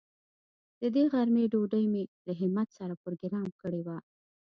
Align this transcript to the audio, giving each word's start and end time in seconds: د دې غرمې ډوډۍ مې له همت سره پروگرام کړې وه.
د 0.81 0.83
دې 0.95 1.03
غرمې 1.11 1.43
ډوډۍ 1.51 1.85
مې 1.93 2.03
له 2.27 2.33
همت 2.41 2.67
سره 2.77 2.93
پروگرام 3.03 3.47
کړې 3.61 3.81
وه. 3.87 3.97